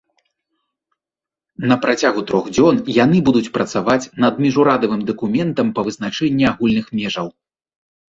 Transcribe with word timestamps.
На 1.71 1.75
працягу 1.83 2.23
трох 2.31 2.47
дзён 2.55 2.79
яны 3.03 3.17
будуць 3.27 3.51
працаваць 3.57 3.99
над 4.25 4.33
міжурадавым 4.45 5.01
дакументам 5.11 5.67
па 5.77 5.81
вызначэнні 5.89 6.49
агульных 6.53 6.85
межаў. 7.01 7.27